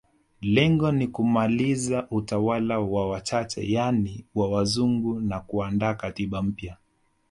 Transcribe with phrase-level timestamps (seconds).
[0.41, 6.77] Lengo ni kumaliza utawala wa wachache yani wa wazungu na kuandaa katiba mpya